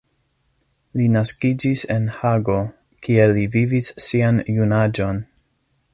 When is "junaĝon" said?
4.59-5.25